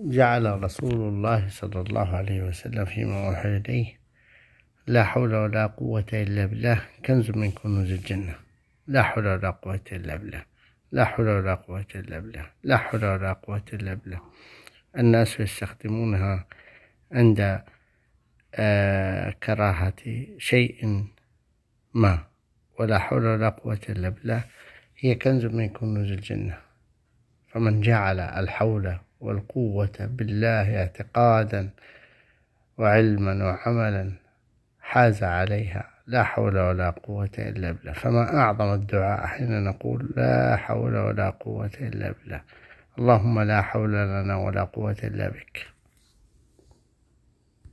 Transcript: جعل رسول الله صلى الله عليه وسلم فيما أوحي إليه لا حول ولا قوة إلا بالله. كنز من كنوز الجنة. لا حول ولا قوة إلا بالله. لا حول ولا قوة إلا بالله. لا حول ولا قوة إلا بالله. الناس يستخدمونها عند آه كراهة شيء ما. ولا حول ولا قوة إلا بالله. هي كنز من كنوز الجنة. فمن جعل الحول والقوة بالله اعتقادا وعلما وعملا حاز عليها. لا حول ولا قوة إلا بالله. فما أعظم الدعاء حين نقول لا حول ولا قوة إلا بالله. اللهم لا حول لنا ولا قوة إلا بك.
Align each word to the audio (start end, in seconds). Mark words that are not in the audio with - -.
جعل 0.00 0.62
رسول 0.62 0.94
الله 0.94 1.48
صلى 1.48 1.80
الله 1.80 2.16
عليه 2.16 2.42
وسلم 2.42 2.84
فيما 2.84 3.28
أوحي 3.28 3.56
إليه 3.56 3.98
لا 4.86 5.04
حول 5.04 5.34
ولا 5.34 5.66
قوة 5.66 6.06
إلا 6.12 6.46
بالله. 6.46 6.82
كنز 7.04 7.30
من 7.30 7.50
كنوز 7.50 7.90
الجنة. 7.90 8.34
لا 8.86 9.02
حول 9.02 9.26
ولا 9.26 9.50
قوة 9.50 9.80
إلا 9.92 10.16
بالله. 10.16 10.44
لا 10.92 11.04
حول 11.04 11.28
ولا 11.28 11.54
قوة 11.54 11.86
إلا 11.94 12.18
بالله. 12.18 12.46
لا 12.62 12.76
حول 12.76 13.04
ولا 13.04 13.32
قوة 13.32 13.62
إلا 13.72 13.94
بالله. 13.94 14.20
الناس 14.98 15.40
يستخدمونها 15.40 16.46
عند 17.12 17.62
آه 18.54 19.30
كراهة 19.30 20.26
شيء 20.38 21.06
ما. 21.94 22.18
ولا 22.78 22.98
حول 22.98 23.26
ولا 23.26 23.48
قوة 23.48 23.80
إلا 23.88 24.08
بالله. 24.08 24.44
هي 24.98 25.14
كنز 25.14 25.44
من 25.44 25.68
كنوز 25.68 26.12
الجنة. 26.12 26.58
فمن 27.48 27.80
جعل 27.80 28.20
الحول 28.20 28.98
والقوة 29.20 29.98
بالله 30.00 30.78
اعتقادا 30.78 31.70
وعلما 32.78 33.44
وعملا 33.44 34.12
حاز 34.80 35.24
عليها. 35.24 35.90
لا 36.06 36.22
حول 36.22 36.58
ولا 36.58 36.90
قوة 36.90 37.30
إلا 37.38 37.72
بالله. 37.72 37.92
فما 37.92 38.36
أعظم 38.36 38.74
الدعاء 38.74 39.26
حين 39.26 39.64
نقول 39.64 40.10
لا 40.16 40.56
حول 40.56 40.96
ولا 40.96 41.30
قوة 41.30 41.70
إلا 41.80 42.12
بالله. 42.12 42.40
اللهم 42.98 43.40
لا 43.40 43.62
حول 43.62 43.92
لنا 43.92 44.36
ولا 44.36 44.64
قوة 44.64 44.96
إلا 45.04 45.28
بك. 45.28 45.77